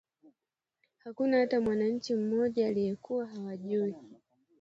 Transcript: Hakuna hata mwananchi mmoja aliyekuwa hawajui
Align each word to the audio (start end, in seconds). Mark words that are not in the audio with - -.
Hakuna 0.97 1.37
hata 1.39 1.61
mwananchi 1.61 2.15
mmoja 2.15 2.67
aliyekuwa 2.67 3.25
hawajui 3.27 3.95